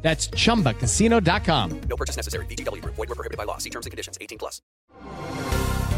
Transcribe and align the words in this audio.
That's 0.00 0.30
chumbacasino.com. 0.30 1.80
No 1.88 1.96
purchase 1.96 2.16
necessary. 2.16 2.46
BGW. 2.46 2.82
Void 2.84 2.96
were 2.96 3.14
prohibited 3.14 3.36
by 3.36 3.44
law. 3.44 3.58
See 3.58 3.70
terms 3.70 3.84
and 3.84 3.90
conditions. 3.90 4.16
18 4.20 4.38
plus. 4.38 4.62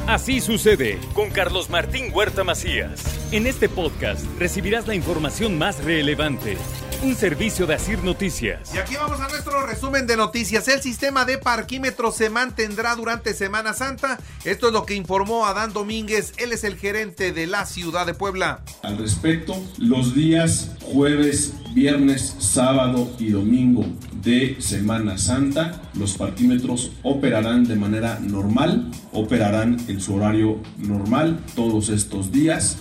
Así 0.06 0.40
sucede 0.40 0.98
con 1.14 1.30
Carlos 1.30 1.70
Martín 1.70 2.10
Huerta 2.12 2.42
Macías. 2.42 3.02
En 3.30 3.46
este 3.46 3.68
podcast 3.68 4.24
recibirás 4.40 4.88
la 4.88 4.96
información 4.96 5.56
más 5.56 5.84
relevante. 5.84 6.56
Un 7.02 7.14
servicio 7.14 7.66
de 7.66 7.74
Asir 7.74 8.02
Noticias. 8.02 8.74
Y 8.74 8.78
aquí 8.78 8.96
vamos 8.96 9.20
a 9.20 9.28
nuestro 9.28 9.64
resumen 9.66 10.06
de 10.06 10.16
noticias. 10.16 10.66
El 10.68 10.82
sistema 10.82 11.24
de 11.24 11.38
parquímetros 11.38 12.16
se 12.16 12.28
mantendrá 12.28 12.94
durante 12.96 13.34
Semana 13.34 13.72
Santa. 13.72 14.18
Esto 14.44 14.66
es 14.66 14.72
lo 14.72 14.84
que 14.84 14.94
informó 14.94 15.46
Adán 15.46 15.72
Domínguez. 15.72 16.32
Él 16.38 16.52
es 16.52 16.64
el 16.64 16.76
gerente 16.76 17.32
de 17.32 17.46
la 17.46 17.64
ciudad 17.64 18.04
de 18.04 18.14
Puebla. 18.14 18.64
Al 18.82 18.98
respecto, 18.98 19.56
los 19.78 20.14
días 20.14 20.72
jueves, 20.82 21.54
viernes, 21.74 22.36
sábado 22.38 23.10
y 23.18 23.30
domingo 23.30 23.84
de 24.22 24.56
Semana 24.60 25.18
Santa, 25.18 25.82
los 25.94 26.14
parquímetros 26.14 26.92
operarán 27.02 27.64
de 27.64 27.76
manera 27.76 28.18
normal, 28.20 28.90
operarán 29.12 29.78
en 29.88 30.00
su 30.00 30.14
horario 30.14 30.60
normal 30.78 31.40
todos 31.54 31.88
estos 31.88 32.32
días. 32.32 32.78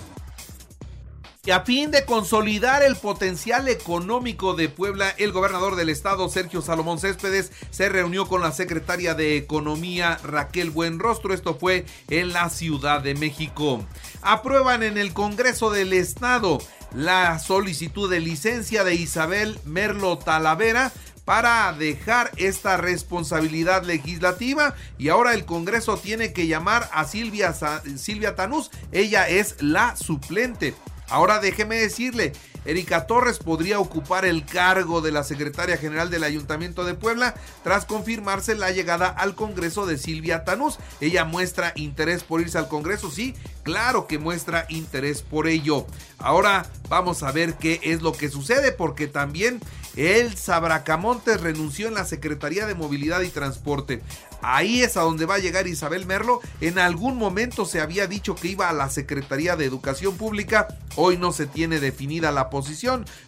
Y 1.45 1.51
a 1.51 1.61
fin 1.61 1.89
de 1.89 2.05
consolidar 2.05 2.83
el 2.83 2.95
potencial 2.95 3.69
económico 3.69 4.53
de 4.53 4.69
Puebla, 4.69 5.09
el 5.17 5.31
gobernador 5.31 5.77
del 5.77 5.89
estado, 5.89 6.27
Sergio 6.29 6.61
Salomón 6.61 6.99
Céspedes, 6.99 7.51
se 7.71 7.89
reunió 7.89 8.27
con 8.27 8.41
la 8.41 8.51
secretaria 8.51 9.15
de 9.15 9.37
Economía, 9.37 10.19
Raquel 10.23 10.69
Buenrostro. 10.69 11.33
Esto 11.33 11.55
fue 11.55 11.85
en 12.09 12.33
la 12.33 12.49
Ciudad 12.49 13.01
de 13.01 13.15
México. 13.15 13.83
Aprueban 14.21 14.83
en 14.83 14.97
el 14.97 15.13
Congreso 15.13 15.71
del 15.71 15.93
Estado 15.93 16.59
la 16.93 17.39
solicitud 17.39 18.09
de 18.09 18.19
licencia 18.19 18.83
de 18.83 18.95
Isabel 18.95 19.59
Merlo 19.65 20.17
Talavera 20.17 20.91
para 21.25 21.71
dejar 21.73 22.31
esta 22.37 22.77
responsabilidad 22.77 23.83
legislativa 23.83 24.73
y 24.97 25.09
ahora 25.09 25.35
el 25.35 25.45
Congreso 25.45 25.97
tiene 25.97 26.33
que 26.33 26.47
llamar 26.47 26.89
a 26.91 27.05
Silvia, 27.05 27.53
Silvia 27.97 28.35
Tanús. 28.35 28.71
Ella 28.91 29.29
es 29.29 29.61
la 29.61 29.95
suplente. 29.95 30.73
Ahora 31.07 31.39
déjeme 31.39 31.75
decirle, 31.75 32.33
Erika 32.69 33.07
Torres 33.07 33.39
podría 33.39 33.79
ocupar 33.79 34.25
el 34.25 34.45
cargo 34.45 35.01
de 35.01 35.11
la 35.11 35.23
secretaria 35.23 35.75
general 35.75 36.11
del 36.11 36.23
Ayuntamiento 36.23 36.85
de 36.85 36.93
Puebla 36.93 37.33
tras 37.63 37.85
confirmarse 37.85 38.53
la 38.53 38.69
llegada 38.69 39.07
al 39.07 39.33
Congreso 39.33 39.87
de 39.87 39.97
Silvia 39.97 40.43
Tanús. 40.43 40.77
Ella 41.01 41.25
muestra 41.25 41.73
interés 41.75 42.23
por 42.23 42.41
irse 42.41 42.59
al 42.59 42.67
Congreso, 42.67 43.09
sí, 43.09 43.33
claro 43.63 44.05
que 44.05 44.19
muestra 44.19 44.67
interés 44.69 45.23
por 45.23 45.47
ello. 45.47 45.87
Ahora 46.19 46.67
vamos 46.89 47.23
a 47.23 47.31
ver 47.31 47.55
qué 47.55 47.79
es 47.81 48.03
lo 48.03 48.11
que 48.11 48.29
sucede 48.29 48.71
porque 48.71 49.07
también 49.07 49.59
el 49.95 50.37
Sabracamontes 50.37 51.41
renunció 51.41 51.87
en 51.87 51.95
la 51.95 52.05
Secretaría 52.05 52.67
de 52.67 52.75
Movilidad 52.75 53.21
y 53.21 53.29
Transporte. 53.29 54.01
Ahí 54.41 54.81
es 54.81 54.95
a 54.95 55.01
donde 55.01 55.25
va 55.25 55.35
a 55.35 55.39
llegar 55.39 55.67
Isabel 55.67 56.05
Merlo. 56.05 56.39
En 56.61 56.79
algún 56.79 57.17
momento 57.17 57.65
se 57.65 57.81
había 57.81 58.07
dicho 58.07 58.35
que 58.35 58.47
iba 58.47 58.69
a 58.69 58.73
la 58.73 58.89
Secretaría 58.89 59.55
de 59.55 59.65
Educación 59.65 60.15
Pública. 60.15 60.67
Hoy 60.95 61.17
no 61.17 61.33
se 61.33 61.45
tiene 61.45 61.79
definida 61.79 62.31
la 62.31 62.49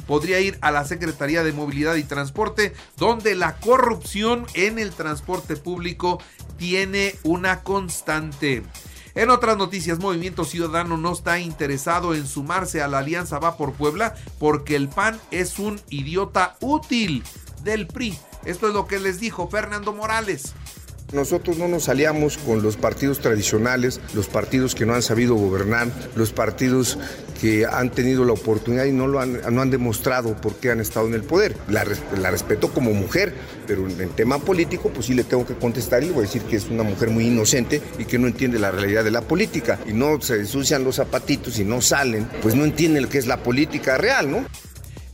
Podría 0.08 0.40
ir 0.40 0.58
a 0.62 0.72
la 0.72 0.86
Secretaría 0.86 1.44
de 1.44 1.54
Movilidad 1.54 1.96
y 1.96 2.04
Transporte, 2.04 2.74
donde 2.98 3.36
la 3.36 3.58
corrupción 3.58 4.46
en 4.54 4.80
el 4.80 4.92
transporte 4.92 5.56
público 5.56 6.22
tiene 6.58 7.16
una 7.24 7.64
constante. 7.64 8.64
En 9.14 9.30
otras 9.30 9.58
noticias, 9.58 10.00
Movimiento 10.00 10.46
Ciudadano 10.46 10.96
no 10.98 11.12
está 11.12 11.40
interesado 11.40 12.16
en 12.16 12.26
sumarse 12.26 12.82
a 12.82 12.88
la 12.88 13.00
Alianza 13.00 13.40
Va 13.40 13.58
por 13.58 13.74
Puebla 13.74 14.16
porque 14.40 14.76
el 14.76 14.88
PAN 14.88 15.20
es 15.32 15.60
un 15.60 15.82
idiota 15.90 16.56
útil 16.62 17.24
del 17.64 17.88
PRI. 17.88 18.18
Esto 18.46 18.68
es 18.68 18.74
lo 18.74 18.88
que 18.88 19.00
les 19.00 19.20
dijo 19.20 19.48
Fernando 19.50 19.94
Morales. 19.94 20.54
Nosotros 21.14 21.58
no 21.58 21.68
nos 21.68 21.90
aliamos 21.90 22.38
con 22.38 22.64
los 22.64 22.78
partidos 22.78 23.20
tradicionales, 23.20 24.00
los 24.14 24.28
partidos 24.28 24.76
que 24.76 24.86
no 24.86 24.94
han 24.94 25.02
sabido 25.02 25.36
gobernar, 25.36 25.90
los 26.16 26.32
partidos 26.32 26.98
que 27.42 27.66
han 27.66 27.90
tenido 27.90 28.24
la 28.24 28.34
oportunidad 28.34 28.86
y 28.86 28.94
no, 28.94 29.08
lo 29.08 29.20
han, 29.20 29.42
no 29.54 29.62
han 29.62 29.72
demostrado 29.72 30.40
por 30.40 30.56
qué 30.56 30.72
han 30.72 30.80
estado 30.80 31.08
en 31.08 31.16
el 31.16 31.24
poder. 31.24 31.58
La, 31.68 31.84
respeto 32.30 32.72
como 32.72 32.94
mujer, 32.94 33.34
pero 33.68 33.90
en 33.90 34.10
tema 34.12 34.40
político, 34.40 34.90
pues 34.94 35.08
sí 35.08 35.14
le 35.14 35.24
tengo 35.26 35.46
que 35.46 35.56
contestar 35.56 36.02
y 36.04 36.08
le 36.08 36.12
voy 36.14 36.24
a 36.24 36.28
decir 36.28 36.44
que 36.44 36.56
es 36.56 36.70
una 36.70 36.84
mujer 36.84 37.10
muy 37.10 37.26
inocente 37.26 37.82
y 37.98 38.06
que 38.06 38.18
no 38.18 38.28
entiende 38.28 38.60
la 38.60 38.72
realidad 38.72 39.04
de 39.04 39.12
la 39.12 39.22
política. 39.22 39.80
Y 39.88 39.94
no 39.94 40.22
se 40.22 40.36
ensucian 40.36 40.84
los 40.84 40.96
zapatitos 40.96 41.60
y 41.60 41.66
no 41.66 41.82
salen, 41.82 42.30
pues 42.42 42.56
no 42.56 42.64
entiende 42.64 43.02
lo 43.02 43.10
que 43.10 43.18
es 43.18 43.28
la 43.28 43.44
política 43.44 43.98
real, 43.98 44.32
¿no? 44.32 44.46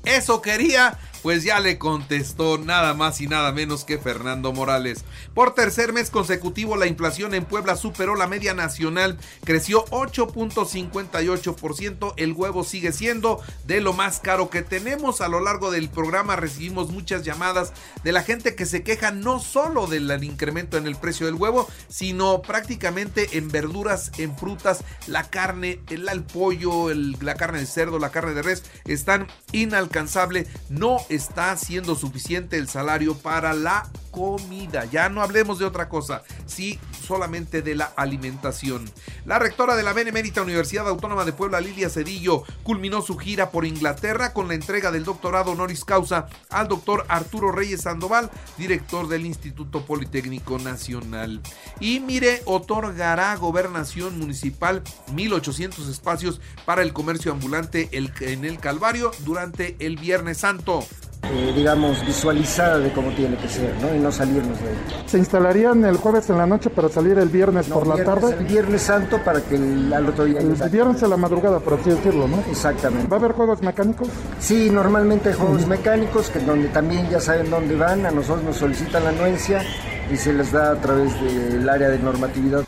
Eso 0.03 0.41
quería 0.41 0.97
pues 1.23 1.43
ya 1.43 1.59
le 1.59 1.77
contestó 1.77 2.57
nada 2.57 2.93
más 2.93 3.21
y 3.21 3.27
nada 3.27 3.51
menos 3.51 3.83
que 3.83 3.97
Fernando 3.97 4.53
Morales. 4.53 5.03
Por 5.33 5.53
tercer 5.53 5.93
mes 5.93 6.09
consecutivo, 6.09 6.75
la 6.75 6.87
inflación 6.87 7.33
en 7.33 7.45
Puebla 7.45 7.75
superó 7.75 8.15
la 8.15 8.27
media 8.27 8.53
nacional, 8.53 9.17
creció 9.43 9.85
8.58%. 9.85 12.13
El 12.17 12.33
huevo 12.33 12.63
sigue 12.63 12.91
siendo 12.91 13.41
de 13.65 13.81
lo 13.81 13.93
más 13.93 14.19
caro 14.19 14.49
que 14.49 14.61
tenemos. 14.61 15.21
A 15.21 15.27
lo 15.27 15.39
largo 15.39 15.71
del 15.71 15.89
programa 15.89 16.35
recibimos 16.35 16.91
muchas 16.91 17.23
llamadas 17.23 17.73
de 18.03 18.11
la 18.11 18.23
gente 18.23 18.55
que 18.55 18.65
se 18.65 18.83
queja 18.83 19.11
no 19.11 19.39
solo 19.39 19.87
del 19.87 20.23
incremento 20.23 20.77
en 20.77 20.87
el 20.87 20.95
precio 20.95 21.25
del 21.25 21.35
huevo, 21.35 21.67
sino 21.89 22.41
prácticamente 22.41 23.37
en 23.37 23.49
verduras, 23.49 24.11
en 24.17 24.37
frutas, 24.37 24.83
la 25.07 25.29
carne, 25.29 25.79
el, 25.89 26.07
el 26.07 26.23
pollo, 26.23 26.89
el, 26.89 27.17
la 27.21 27.35
carne 27.35 27.59
de 27.59 27.65
cerdo, 27.65 27.99
la 27.99 28.11
carne 28.11 28.33
de 28.33 28.41
res, 28.41 28.63
están 28.85 29.27
inalcanzables. 29.51 30.47
No 30.69 30.99
está 31.09 31.55
siendo 31.57 31.95
suficiente 31.95 32.57
el 32.57 32.67
salario 32.67 33.15
para 33.15 33.53
la 33.53 33.89
comida. 34.11 34.85
Ya 34.85 35.09
no 35.09 35.21
hablemos 35.21 35.59
de 35.59 35.65
otra 35.65 35.89
cosa, 35.89 36.23
sí 36.45 36.79
solamente 37.07 37.61
de 37.61 37.75
la 37.75 37.85
alimentación. 37.95 38.85
La 39.25 39.39
rectora 39.39 39.75
de 39.75 39.83
la 39.83 39.93
Benemérita 39.93 40.41
Universidad 40.41 40.87
Autónoma 40.87 41.23
de 41.23 41.33
Puebla, 41.33 41.61
Lilia 41.61 41.89
Cedillo, 41.89 42.43
culminó 42.63 43.01
su 43.01 43.17
gira 43.17 43.49
por 43.49 43.65
Inglaterra 43.65 44.33
con 44.33 44.47
la 44.47 44.55
entrega 44.55 44.91
del 44.91 45.05
doctorado 45.05 45.51
honoris 45.51 45.85
causa 45.85 46.27
al 46.49 46.67
doctor 46.67 47.05
Arturo 47.07 47.51
Reyes 47.51 47.81
Sandoval, 47.81 48.29
director 48.57 49.07
del 49.07 49.25
Instituto 49.25 49.85
Politécnico 49.85 50.59
Nacional. 50.59 51.41
Y 51.79 52.01
mire, 52.01 52.41
otorgará 52.45 53.35
gobernación 53.37 54.19
municipal 54.19 54.83
1.800 55.13 55.89
espacios 55.89 56.41
para 56.65 56.81
el 56.81 56.93
comercio 56.93 57.31
ambulante 57.31 57.89
en 57.91 58.45
el 58.45 58.59
Calvario 58.59 59.11
durante 59.23 59.75
el 59.79 59.97
Viernes 59.97 60.39
Santo. 60.39 60.83
Eh, 61.23 61.51
digamos, 61.53 62.05
visualizada 62.05 62.79
de 62.79 62.91
cómo 62.93 63.11
tiene 63.11 63.35
que 63.37 63.49
ser, 63.49 63.75
¿no? 63.81 63.93
Y 63.93 63.99
no 63.99 64.11
salirnos 64.11 64.61
de 64.61 64.69
ahí. 64.69 65.03
¿Se 65.07 65.17
instalarían 65.17 65.83
el 65.83 65.97
jueves 65.97 66.29
en 66.29 66.37
la 66.37 66.45
noche 66.45 66.69
para 66.69 66.87
salir 66.97 67.19
el 67.19 67.29
viernes 67.29 67.67
por 67.67 67.85
la 67.85 68.03
tarde? 68.03 68.35
El 68.39 68.45
viernes 68.45 68.81
santo 68.81 69.23
para 69.23 69.39
que 69.41 69.53
el, 69.53 69.93
al 69.93 70.09
otro 70.09 70.25
día... 70.25 70.39
El 70.39 70.55
viernes 70.69 71.03
a 71.03 71.07
la 71.07 71.15
madrugada, 71.15 71.59
por 71.59 71.75
así 71.75 71.91
decirlo, 71.91 72.27
¿no? 72.27 72.39
Exactamente. 72.49 73.07
¿Va 73.07 73.17
a 73.17 73.19
haber 73.19 73.33
juegos 73.33 73.61
mecánicos? 73.61 74.07
Sí, 74.39 74.71
normalmente 74.71 75.29
hay 75.29 75.35
juegos 75.35 75.67
mecánicos, 75.67 76.31
que 76.31 76.39
donde 76.39 76.69
también 76.69 77.07
ya 77.11 77.19
saben 77.19 77.51
dónde 77.51 77.75
van, 77.75 78.07
a 78.07 78.11
nosotros 78.11 78.43
nos 78.43 78.57
solicitan 78.57 79.03
la 79.03 79.11
anuencia 79.11 79.63
y 80.11 80.17
se 80.17 80.33
les 80.33 80.51
da 80.51 80.71
a 80.71 80.81
través 80.81 81.13
del 81.21 81.69
área 81.69 81.89
de 81.89 81.99
normatividad. 81.99 82.65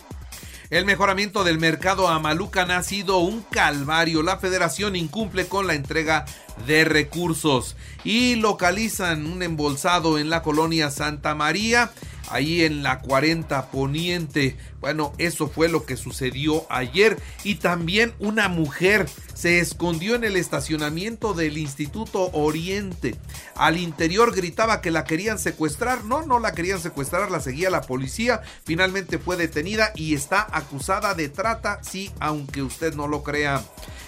El 0.70 0.86
mejoramiento 0.86 1.44
del 1.44 1.58
mercado 1.58 2.08
Amalucan 2.08 2.70
ha 2.70 2.84
sido 2.84 3.18
un 3.18 3.42
calvario. 3.50 4.22
La 4.22 4.38
federación 4.38 4.96
incumple 4.96 5.48
con 5.48 5.66
la 5.66 5.74
entrega 5.74 6.26
de 6.68 6.86
recursos 6.86 7.76
y 8.04 8.36
localizan 8.36 9.26
un 9.26 9.42
embolsado 9.42 10.20
en 10.20 10.30
la 10.30 10.44
colonia 10.44 10.92
Santa 10.92 11.34
María 11.34 11.90
ahí 12.30 12.64
en 12.64 12.84
la 12.84 13.00
40 13.00 13.72
Poniente. 13.72 14.58
Bueno, 14.80 15.14
eso 15.18 15.48
fue 15.48 15.68
lo 15.68 15.86
que 15.86 15.98
sucedió 15.98 16.66
ayer. 16.70 17.18
Y 17.44 17.56
también 17.56 18.14
una 18.20 18.48
mujer 18.48 19.08
se 19.34 19.60
escondió 19.60 20.16
en 20.16 20.24
el 20.24 20.36
estacionamiento 20.36 21.34
del 21.34 21.58
Instituto 21.58 22.30
Oriente. 22.34 23.16
Al 23.56 23.78
interior 23.78 24.36
gritaba 24.36 24.82
que 24.82 24.92
la 24.92 25.04
querían 25.04 25.40
secuestrar. 25.40 26.06
No, 26.06 26.26
no 26.26 26.40
la 26.40 26.54
querían 26.54 26.80
secuestrar, 26.80 27.32
la 27.32 27.40
seguía 27.40 27.70
la 27.70 27.82
policía. 27.82 28.42
Finalmente 28.64 29.18
fue 29.18 29.38
detenida 29.38 29.92
y 29.96 30.14
está 30.14 30.48
acusada 30.52 31.14
de 31.14 31.30
trata, 31.30 31.80
sí, 31.84 32.12
aunque 32.20 32.64
usted 32.64 32.94
no 32.96 33.08
lo 33.08 33.24
crea. 33.24 33.64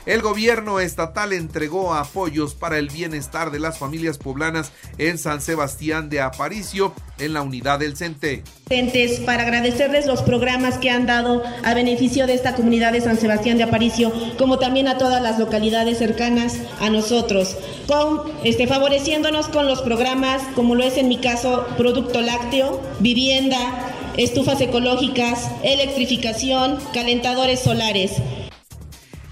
El 0.05 0.21
gobierno 0.21 0.79
estatal 0.79 1.31
entregó 1.31 1.93
apoyos 1.93 2.55
para 2.55 2.79
el 2.79 2.89
bienestar 2.89 3.51
de 3.51 3.59
las 3.59 3.77
familias 3.77 4.17
poblanas 4.17 4.71
en 4.97 5.19
San 5.19 5.41
Sebastián 5.41 6.09
de 6.09 6.21
Aparicio, 6.21 6.95
en 7.21 7.33
la 7.33 7.41
unidad 7.41 7.79
del 7.79 7.95
CENTE. 7.95 8.43
para 9.25 9.43
agradecerles 9.43 10.05
los 10.05 10.21
programas 10.21 10.77
que 10.77 10.89
han 10.89 11.05
dado 11.05 11.43
a 11.63 11.73
beneficio 11.73 12.27
de 12.27 12.33
esta 12.33 12.55
comunidad 12.55 12.91
de 12.91 13.01
San 13.01 13.17
Sebastián 13.17 13.57
de 13.57 13.63
Aparicio, 13.63 14.11
como 14.37 14.59
también 14.59 14.87
a 14.87 14.97
todas 14.97 15.21
las 15.21 15.39
localidades 15.39 15.97
cercanas 15.97 16.57
a 16.79 16.89
nosotros, 16.89 17.55
con, 17.87 18.21
este, 18.43 18.67
favoreciéndonos 18.67 19.47
con 19.47 19.67
los 19.67 19.81
programas, 19.81 20.41
como 20.55 20.75
lo 20.75 20.83
es 20.83 20.97
en 20.97 21.07
mi 21.07 21.17
caso, 21.17 21.65
producto 21.77 22.21
lácteo, 22.21 22.81
vivienda, 22.99 23.57
estufas 24.17 24.59
ecológicas, 24.61 25.49
electrificación, 25.63 26.77
calentadores 26.93 27.59
solares. 27.59 28.13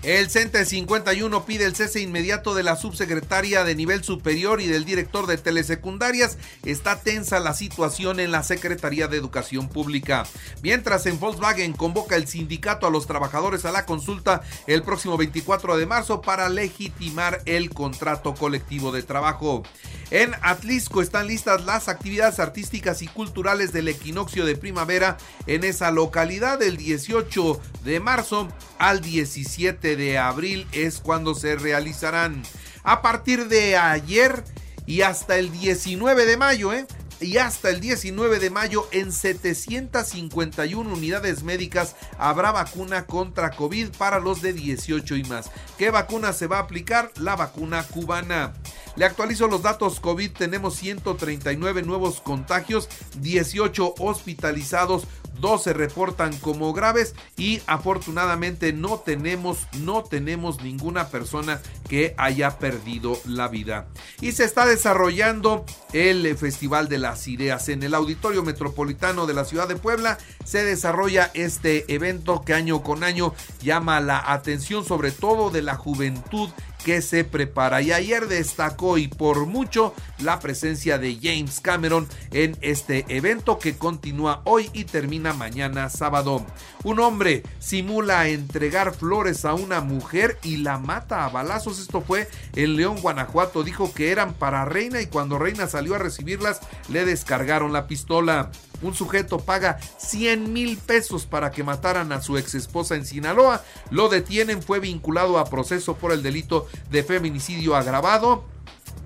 El 0.02 0.30
CENTE 0.30 0.64
51 0.64 1.46
pide 1.46 1.66
el 1.66 1.76
cese 1.76 2.00
inmediato 2.00 2.56
de 2.56 2.64
la 2.64 2.78
subsecretaria 2.78 3.66
de 3.66 3.76
nivel 3.76 4.02
superior 4.02 4.62
y 4.62 4.68
del 4.68 4.86
director 4.86 5.28
de 5.28 5.38
telesecundarias. 5.38 6.38
Está 6.64 7.02
tensa 7.02 7.42
la 7.42 7.54
situación 7.54 8.22
en 8.22 8.32
la 8.32 8.44
Secretaría 8.44 9.10
de 9.10 9.18
Educación 9.18 9.68
Pública. 9.68 10.26
Mientras 10.64 11.06
en 11.06 11.20
Volkswagen 11.20 11.74
convoca 11.74 12.16
el 12.16 12.28
sindicato 12.28 12.88
a 12.88 12.92
los 12.92 13.08
trabajadores 13.08 13.66
a 13.66 13.74
la 13.74 13.86
consulta 13.86 14.42
el 14.68 14.84
próximo 14.84 15.18
24 15.18 15.76
de 15.76 15.86
marzo 15.86 16.22
para 16.22 16.48
legitimar 16.48 17.42
el 17.46 17.70
contrato 17.70 18.34
colectivo 18.36 18.94
de 18.94 19.04
trabajo. 19.04 19.64
En 20.12 20.34
Atlisco 20.42 21.04
están 21.04 21.28
listas 21.28 21.66
las 21.66 21.88
actividades 21.88 22.40
artísticas 22.40 23.04
y 23.04 23.08
culturales 23.08 23.72
del 23.72 23.88
equinoccio 23.88 24.44
de 24.44 24.56
primavera 24.56 25.18
en 25.46 25.64
esa 25.64 25.92
localidad. 25.92 26.62
El 26.64 26.78
18 26.78 27.62
de 27.84 28.00
marzo 28.00 28.48
al 28.80 29.02
17 29.02 29.96
de 29.96 30.18
abril 30.18 30.68
es 30.72 31.00
cuando 31.00 31.36
se 31.36 31.56
realizarán. 31.56 32.42
A 32.84 33.04
partir 33.04 33.48
de 33.50 33.78
ayer 33.78 34.44
y 34.88 35.02
hasta 35.02 35.38
el 35.38 35.52
19 35.52 36.26
de 36.26 36.38
mayo, 36.38 36.74
¿eh? 36.74 36.88
Y 37.22 37.38
hasta 37.38 37.70
el 37.70 37.82
19 37.82 38.40
de 38.40 38.50
mayo 38.50 38.88
en 38.92 39.12
751 39.12 40.94
unidades 40.94 41.44
médicas 41.44 41.96
habrá 42.18 42.52
vacuna 42.52 43.06
contra 43.06 43.52
COVID 43.52 43.90
para 43.98 44.20
los 44.20 44.42
de 44.42 44.54
18 44.54 45.16
y 45.16 45.24
más. 45.24 45.52
¿Qué 45.78 45.92
vacuna 45.92 46.34
se 46.34 46.48
va 46.48 46.58
a 46.58 46.62
aplicar? 46.62 47.12
La 47.18 47.36
vacuna 47.36 47.84
cubana. 47.84 48.54
Le 48.96 49.06
actualizo 49.06 49.48
los 49.48 49.62
datos 49.62 50.00
COVID. 50.00 50.32
Tenemos 50.32 50.76
139 50.76 51.84
nuevos 51.84 52.20
contagios, 52.22 52.90
18 53.20 53.96
hospitalizados, 54.00 55.08
12 55.40 55.74
reportan 55.74 56.36
como 56.38 56.74
graves 56.74 57.16
y 57.38 57.62
afortunadamente 57.68 58.74
no 58.74 59.00
tenemos 59.00 59.68
no 59.80 60.04
tenemos 60.04 60.62
ninguna 60.62 61.10
persona 61.10 61.62
que 61.88 62.14
haya 62.18 62.60
perdido 62.60 63.18
la 63.26 63.48
vida. 63.48 63.88
Y 64.22 64.32
se 64.34 64.44
está 64.44 64.66
desarrollando 64.66 65.66
el 65.94 66.38
Festival 66.38 66.90
de 66.90 67.00
las 67.00 67.28
Ideas 67.28 67.70
en 67.70 67.84
el 67.84 67.94
Auditorio 67.94 68.44
Metropolitano 68.44 69.26
de 69.26 69.34
la 69.34 69.46
Ciudad 69.46 69.68
de 69.68 69.76
Puebla. 69.76 70.18
Se 70.46 70.64
desarrolla 70.64 71.32
este 71.34 71.92
evento 71.94 72.44
que 72.44 72.54
año 72.54 72.84
con 72.84 73.04
año 73.04 73.34
llama 73.62 74.00
la 74.00 74.32
atención 74.32 74.86
sobre 74.86 75.12
todo 75.12 75.50
de 75.50 75.62
la 75.62 75.76
juventud 75.76 76.50
que 76.84 77.02
se 77.02 77.24
prepara. 77.24 77.82
Y 77.82 77.92
ayer 77.92 78.28
destacó 78.28 78.98
y 78.98 79.08
por 79.08 79.46
mucho 79.46 79.94
la 80.20 80.40
presencia 80.40 80.98
de 80.98 81.18
James 81.22 81.60
Cameron 81.60 82.08
en 82.32 82.58
este 82.62 83.06
evento 83.10 83.60
que 83.60 83.78
continúa 83.78 84.42
hoy 84.46 84.70
y 84.74 84.86
termina 84.86 85.34
mañana 85.34 85.90
sábado. 85.90 86.46
Un 86.84 87.00
hombre 87.00 87.44
simula 87.60 88.28
entregar 88.28 88.94
flores 88.94 89.46
a 89.46 89.54
una 89.54 89.82
mujer 89.82 90.38
y 90.44 90.58
la 90.58 90.78
mata 90.78 91.26
a 91.26 91.30
balazos. 91.30 91.80
Esto 91.80 92.02
fue 92.02 92.28
en 92.56 92.76
León, 92.76 93.02
Guanajuato. 93.02 93.64
Dijo 93.64 93.94
que 93.94 94.12
eran 94.12 94.34
para 94.34 94.66
Reina 94.66 95.02
y 95.02 95.08
cuando 95.08 95.38
Reina 95.38 95.68
salió 95.68 95.96
a 95.96 96.00
recibirlas 96.00 96.62
le 96.88 97.06
descargaron 97.06 97.74
la 97.74 97.88
pistola. 97.88 98.52
Un 98.82 98.94
sujeto 98.96 99.40
paga 99.40 99.80
100 99.98 100.54
mil 100.54 100.78
pesos 100.78 101.26
para 101.26 101.52
que 101.52 101.64
mataran 101.64 102.12
a 102.12 102.22
su 102.22 102.38
ex 102.38 102.56
esposa 102.56 102.96
en 102.96 103.06
Sinaloa. 103.06 103.64
Lo 103.92 104.10
detienen, 104.10 104.62
fue 104.62 104.80
vinculado 104.80 105.38
a 105.38 105.46
proceso 105.46 105.96
por 105.96 106.12
el 106.12 106.24
delito 106.24 106.68
de 106.90 107.04
feminicidio 107.04 107.76
agravado 107.76 108.46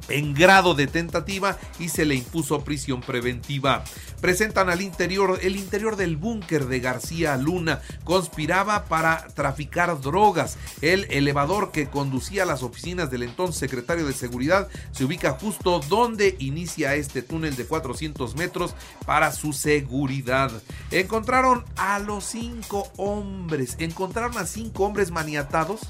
en 0.09 0.33
grado 0.33 0.73
de 0.73 0.87
tentativa 0.87 1.57
y 1.79 1.89
se 1.89 2.05
le 2.05 2.15
impuso 2.15 2.63
prisión 2.63 3.01
preventiva. 3.01 3.83
Presentan 4.23 4.69
al 4.69 4.81
interior 4.81 5.37
el 5.41 5.57
interior 5.57 5.97
del 5.97 6.15
búnker 6.15 6.67
de 6.67 6.79
García 6.79 7.35
Luna. 7.35 7.81
Conspiraba 8.05 8.85
para 8.85 9.27
traficar 9.35 9.99
drogas. 9.99 10.57
El 10.81 11.07
elevador 11.11 11.73
que 11.73 11.89
conducía 11.89 12.43
a 12.43 12.45
las 12.45 12.63
oficinas 12.63 13.11
del 13.11 13.23
entonces 13.23 13.57
secretario 13.57 14.07
de 14.07 14.13
Seguridad 14.13 14.69
se 14.93 15.03
ubica 15.03 15.31
justo 15.31 15.81
donde 15.89 16.37
inicia 16.39 16.95
este 16.95 17.21
túnel 17.21 17.57
de 17.57 17.65
400 17.65 18.37
metros 18.37 18.75
para 19.05 19.33
su 19.33 19.51
seguridad. 19.51 20.49
Encontraron 20.91 21.65
a 21.75 21.99
los 21.99 22.23
cinco 22.23 22.89
hombres. 22.95 23.75
Encontraron 23.79 24.37
a 24.37 24.45
cinco 24.45 24.85
hombres 24.85 25.11
maniatados, 25.11 25.81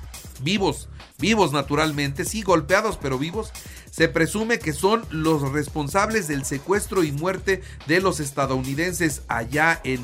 vivos, 0.41 0.89
vivos 1.19 1.51
naturalmente, 1.51 2.25
sí, 2.25 2.41
golpeados 2.41 2.97
pero 2.99 3.19
vivos 3.19 3.51
se 3.93 4.07
presume 4.07 4.57
que 4.57 4.73
son 4.73 5.05
los 5.11 5.51
responsables 5.51 6.27
del 6.27 6.45
secuestro 6.45 7.03
y 7.03 7.11
muerte 7.11 7.61
de 7.85 8.01
los 8.01 8.19
estadounidenses 8.19 9.21
allá 9.27 9.79
en, 9.83 10.01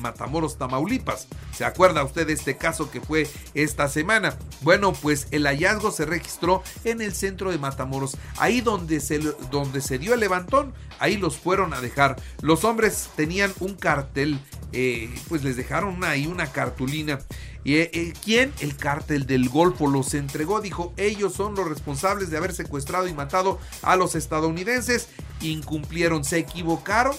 Matamoros, 0.00 0.58
Tamaulipas. 0.58 1.28
¿Se 1.52 1.64
acuerda 1.64 2.02
usted 2.02 2.26
de 2.26 2.32
este 2.32 2.56
caso 2.56 2.90
que 2.90 3.00
fue 3.00 3.28
esta 3.54 3.88
semana? 3.88 4.36
Bueno, 4.62 4.92
pues 4.92 5.28
el 5.30 5.46
hallazgo 5.46 5.92
se 5.92 6.04
registró 6.04 6.64
en 6.82 7.00
el 7.00 7.14
centro 7.14 7.52
de 7.52 7.58
Matamoros, 7.58 8.16
ahí 8.38 8.60
donde 8.60 8.98
se, 8.98 9.20
donde 9.52 9.82
se 9.82 10.00
dio 10.00 10.14
el 10.14 10.20
levantón, 10.20 10.74
ahí 10.98 11.16
los 11.16 11.36
fueron 11.36 11.74
a 11.74 11.80
dejar. 11.80 12.16
Los 12.42 12.64
hombres 12.64 13.08
tenían 13.14 13.52
un 13.60 13.76
cartel, 13.76 14.40
eh, 14.72 15.08
pues 15.28 15.44
les 15.44 15.56
dejaron 15.56 16.02
ahí 16.04 16.26
una 16.26 16.52
cartulina 16.52 17.18
¿Y 17.64 17.76
eh, 17.76 18.14
quién? 18.24 18.52
El 18.60 18.76
cártel 18.76 19.26
del 19.26 19.48
Golfo 19.48 19.88
los 19.88 20.14
entregó. 20.14 20.60
Dijo, 20.60 20.94
ellos 20.96 21.34
son 21.34 21.54
los 21.54 21.68
responsables 21.68 22.30
de 22.30 22.38
haber 22.38 22.54
secuestrado 22.54 23.08
y 23.08 23.12
matado 23.12 23.58
a 23.82 23.96
los 23.96 24.14
estadounidenses. 24.14 25.08
Incumplieron, 25.42 26.24
se 26.24 26.38
equivocaron 26.38 27.14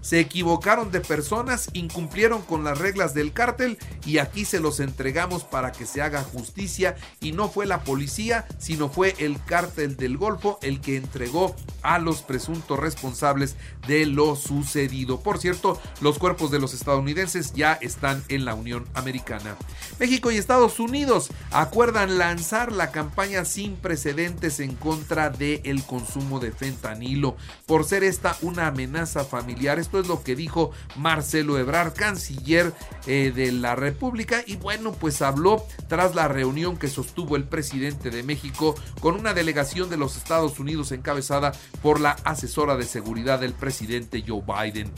se 0.00 0.20
equivocaron 0.20 0.90
de 0.90 1.00
personas, 1.00 1.68
incumplieron 1.72 2.42
con 2.42 2.64
las 2.64 2.78
reglas 2.78 3.14
del 3.14 3.32
cártel 3.32 3.78
y 4.06 4.18
aquí 4.18 4.44
se 4.44 4.60
los 4.60 4.80
entregamos 4.80 5.44
para 5.44 5.72
que 5.72 5.86
se 5.86 6.02
haga 6.02 6.22
justicia 6.22 6.96
y 7.20 7.32
no 7.32 7.48
fue 7.48 7.66
la 7.66 7.84
policía, 7.84 8.46
sino 8.58 8.88
fue 8.88 9.14
el 9.18 9.42
cártel 9.44 9.96
del 9.96 10.16
Golfo 10.16 10.58
el 10.62 10.80
que 10.80 10.96
entregó 10.96 11.54
a 11.82 11.98
los 11.98 12.22
presuntos 12.22 12.78
responsables 12.78 13.56
de 13.86 14.06
lo 14.06 14.36
sucedido. 14.36 15.20
Por 15.20 15.38
cierto, 15.38 15.80
los 16.00 16.18
cuerpos 16.18 16.50
de 16.50 16.58
los 16.58 16.74
estadounidenses 16.74 17.52
ya 17.52 17.74
están 17.74 18.22
en 18.28 18.44
la 18.44 18.54
Unión 18.54 18.86
Americana. 18.94 19.56
México 19.98 20.30
y 20.30 20.36
Estados 20.36 20.80
Unidos 20.80 21.30
acuerdan 21.50 22.18
lanzar 22.18 22.72
la 22.72 22.90
campaña 22.90 23.44
sin 23.44 23.76
precedentes 23.76 24.60
en 24.60 24.74
contra 24.74 25.30
del 25.30 25.82
consumo 25.84 26.40
de 26.40 26.52
fentanilo 26.52 27.36
por 27.66 27.84
ser 27.84 28.04
esta 28.04 28.36
una 28.42 28.66
amenaza 28.66 29.24
familiar 29.24 29.78
esto 29.90 29.98
es 29.98 30.06
lo 30.06 30.22
que 30.22 30.36
dijo 30.36 30.70
Marcelo 30.94 31.58
Ebrard, 31.58 31.94
canciller 31.94 32.72
eh, 33.08 33.32
de 33.34 33.50
la 33.50 33.74
República. 33.74 34.44
Y 34.46 34.54
bueno, 34.54 34.92
pues 34.92 35.20
habló 35.20 35.66
tras 35.88 36.14
la 36.14 36.28
reunión 36.28 36.76
que 36.76 36.86
sostuvo 36.86 37.34
el 37.34 37.42
presidente 37.42 38.10
de 38.10 38.22
México 38.22 38.76
con 39.00 39.16
una 39.16 39.34
delegación 39.34 39.90
de 39.90 39.96
los 39.96 40.16
Estados 40.16 40.60
Unidos 40.60 40.92
encabezada 40.92 41.50
por 41.82 41.98
la 41.98 42.12
asesora 42.22 42.76
de 42.76 42.84
seguridad 42.84 43.40
del 43.40 43.52
presidente 43.52 44.22
Joe 44.24 44.44
Biden. 44.46 44.92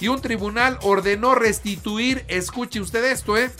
Y 0.00 0.06
un 0.06 0.20
tribunal 0.20 0.78
ordenó 0.82 1.34
restituir, 1.34 2.24
escuche 2.28 2.80
usted 2.80 3.04
esto, 3.04 3.36
¿eh? 3.36 3.50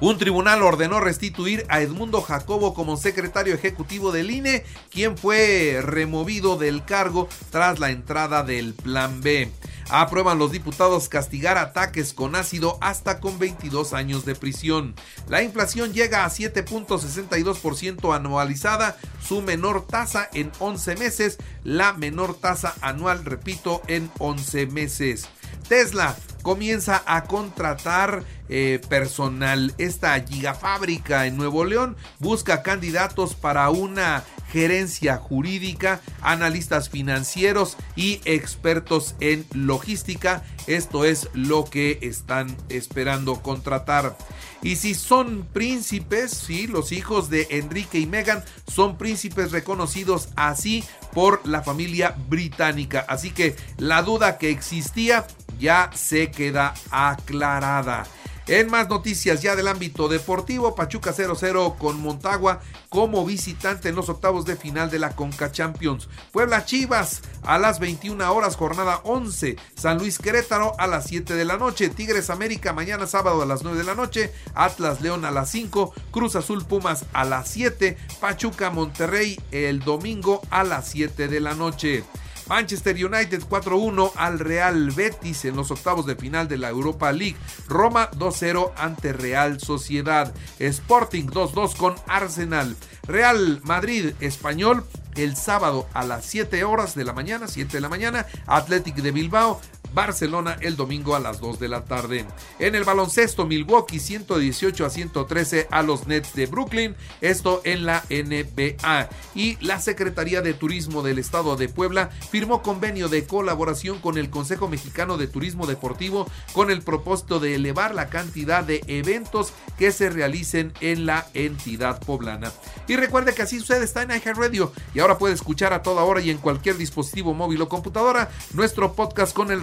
Un 0.00 0.16
tribunal 0.16 0.62
ordenó 0.62 1.00
restituir 1.00 1.66
a 1.68 1.80
Edmundo 1.80 2.22
Jacobo 2.22 2.72
como 2.72 2.96
secretario 2.96 3.54
ejecutivo 3.54 4.12
del 4.12 4.30
INE, 4.30 4.64
quien 4.90 5.18
fue 5.18 5.80
removido 5.82 6.56
del 6.56 6.84
cargo 6.84 7.28
tras 7.50 7.80
la 7.80 7.90
entrada 7.90 8.44
del 8.44 8.74
Plan 8.74 9.20
B. 9.20 9.50
Aprueban 9.90 10.38
los 10.38 10.52
diputados 10.52 11.08
castigar 11.08 11.56
ataques 11.56 12.12
con 12.12 12.36
ácido 12.36 12.78
hasta 12.80 13.20
con 13.20 13.38
22 13.38 13.94
años 13.94 14.24
de 14.24 14.34
prisión. 14.34 14.94
La 15.28 15.42
inflación 15.42 15.92
llega 15.92 16.24
a 16.24 16.30
7.62% 16.30 18.14
anualizada, 18.14 18.96
su 19.26 19.40
menor 19.40 19.86
tasa 19.86 20.28
en 20.34 20.52
11 20.58 20.96
meses, 20.96 21.38
la 21.64 21.94
menor 21.94 22.34
tasa 22.34 22.74
anual, 22.80 23.24
repito, 23.24 23.82
en 23.86 24.10
11 24.18 24.66
meses. 24.66 25.28
Tesla 25.68 26.16
comienza 26.42 27.02
a 27.06 27.24
contratar 27.24 28.24
eh, 28.48 28.80
personal. 28.88 29.74
Esta 29.78 30.18
gigafábrica 30.20 31.26
en 31.26 31.36
Nuevo 31.36 31.64
León 31.64 31.96
busca 32.18 32.62
candidatos 32.62 33.34
para 33.34 33.68
una 33.70 34.24
gerencia 34.50 35.16
jurídica, 35.16 36.00
analistas 36.22 36.88
financieros 36.88 37.76
y 37.96 38.20
expertos 38.24 39.14
en 39.20 39.46
logística. 39.52 40.42
Esto 40.66 41.04
es 41.04 41.28
lo 41.34 41.64
que 41.64 41.98
están 42.02 42.56
esperando 42.68 43.42
contratar. 43.42 44.16
Y 44.62 44.76
si 44.76 44.94
son 44.94 45.46
príncipes, 45.52 46.32
sí, 46.32 46.66
los 46.66 46.92
hijos 46.92 47.30
de 47.30 47.46
Enrique 47.50 48.00
y 48.00 48.06
Meghan 48.06 48.42
son 48.66 48.98
príncipes 48.98 49.52
reconocidos 49.52 50.28
así 50.34 50.84
por 51.12 51.46
la 51.46 51.62
familia 51.62 52.16
británica. 52.28 53.04
Así 53.08 53.30
que 53.30 53.56
la 53.76 54.02
duda 54.02 54.38
que 54.38 54.50
existía 54.50 55.26
ya 55.60 55.90
se 55.94 56.30
queda 56.30 56.74
aclarada. 56.90 58.04
En 58.48 58.70
más 58.70 58.88
noticias 58.88 59.42
ya 59.42 59.54
del 59.56 59.68
ámbito 59.68 60.08
deportivo, 60.08 60.74
Pachuca 60.74 61.14
0-0 61.14 61.76
con 61.76 62.00
Montagua 62.00 62.60
como 62.88 63.26
visitante 63.26 63.90
en 63.90 63.94
los 63.94 64.08
octavos 64.08 64.46
de 64.46 64.56
final 64.56 64.90
de 64.90 64.98
la 64.98 65.14
Conca 65.14 65.52
Champions. 65.52 66.08
Puebla 66.32 66.64
Chivas 66.64 67.20
a 67.42 67.58
las 67.58 67.78
21 67.78 68.32
horas, 68.32 68.56
jornada 68.56 69.02
11. 69.04 69.56
San 69.74 69.98
Luis 69.98 70.18
Querétaro 70.18 70.72
a 70.78 70.86
las 70.86 71.04
7 71.08 71.34
de 71.34 71.44
la 71.44 71.58
noche. 71.58 71.90
Tigres 71.90 72.30
América 72.30 72.72
mañana 72.72 73.06
sábado 73.06 73.42
a 73.42 73.46
las 73.46 73.62
9 73.64 73.76
de 73.76 73.84
la 73.84 73.94
noche. 73.94 74.32
Atlas 74.54 75.02
León 75.02 75.26
a 75.26 75.30
las 75.30 75.50
5. 75.50 75.92
Cruz 76.10 76.34
Azul 76.34 76.64
Pumas 76.64 77.04
a 77.12 77.26
las 77.26 77.50
7. 77.50 77.98
Pachuca 78.18 78.70
Monterrey 78.70 79.38
el 79.50 79.80
domingo 79.80 80.40
a 80.48 80.64
las 80.64 80.88
7 80.88 81.28
de 81.28 81.40
la 81.40 81.52
noche. 81.52 82.02
Manchester 82.48 82.94
United 82.94 83.42
4-1 83.42 84.12
al 84.16 84.38
Real 84.38 84.90
Betis 84.90 85.44
en 85.44 85.56
los 85.56 85.70
octavos 85.70 86.06
de 86.06 86.16
final 86.16 86.48
de 86.48 86.58
la 86.58 86.70
Europa 86.70 87.12
League. 87.12 87.36
Roma 87.68 88.10
2-0 88.12 88.72
ante 88.76 89.12
Real 89.12 89.60
Sociedad. 89.60 90.32
Sporting 90.58 91.26
2-2 91.26 91.76
con 91.76 91.94
Arsenal. 92.06 92.76
Real 93.06 93.60
Madrid 93.64 94.12
Español 94.20 94.84
el 95.16 95.36
sábado 95.36 95.86
a 95.94 96.04
las 96.04 96.24
7 96.26 96.62
horas 96.64 96.94
de 96.94 97.04
la 97.04 97.12
mañana, 97.12 97.48
7 97.48 97.72
de 97.72 97.80
la 97.80 97.88
mañana, 97.88 98.26
Athletic 98.46 98.96
de 98.96 99.10
Bilbao 99.10 99.60
Barcelona 99.94 100.56
el 100.60 100.76
domingo 100.76 101.14
a 101.14 101.20
las 101.20 101.40
2 101.40 101.58
de 101.58 101.68
la 101.68 101.84
tarde. 101.84 102.26
En 102.58 102.74
el 102.74 102.84
baloncesto, 102.84 103.46
Milwaukee 103.46 103.98
118 103.98 104.84
a 104.84 104.90
113 104.90 105.68
a 105.70 105.82
los 105.82 106.06
Nets 106.06 106.34
de 106.34 106.46
Brooklyn, 106.46 106.96
esto 107.20 107.60
en 107.64 107.86
la 107.86 108.04
NBA. 108.10 109.08
Y 109.34 109.56
la 109.64 109.80
Secretaría 109.80 110.42
de 110.42 110.54
Turismo 110.54 111.02
del 111.02 111.18
Estado 111.18 111.56
de 111.56 111.68
Puebla 111.68 112.10
firmó 112.30 112.62
convenio 112.62 113.08
de 113.08 113.26
colaboración 113.26 113.98
con 113.98 114.18
el 114.18 114.30
Consejo 114.30 114.68
Mexicano 114.68 115.16
de 115.16 115.26
Turismo 115.26 115.66
Deportivo 115.66 116.26
con 116.52 116.70
el 116.70 116.82
propósito 116.82 117.40
de 117.40 117.54
elevar 117.54 117.94
la 117.94 118.08
cantidad 118.08 118.64
de 118.64 118.82
eventos 118.86 119.52
que 119.78 119.92
se 119.92 120.10
realicen 120.10 120.72
en 120.80 121.06
la 121.06 121.26
entidad 121.34 122.00
poblana. 122.00 122.52
Y 122.86 122.96
recuerde 122.96 123.34
que 123.34 123.42
así 123.42 123.58
sucede, 123.58 123.84
está 123.84 124.02
en 124.02 124.08
Radio 124.34 124.72
y 124.94 125.00
ahora 125.00 125.18
puede 125.18 125.34
escuchar 125.34 125.72
a 125.72 125.82
toda 125.82 126.02
hora 126.04 126.20
y 126.20 126.30
en 126.30 126.38
cualquier 126.38 126.76
dispositivo 126.76 127.34
móvil 127.34 127.62
o 127.62 127.68
computadora 127.68 128.30
nuestro 128.52 128.92
podcast 128.92 129.34
con 129.34 129.50
el 129.50 129.62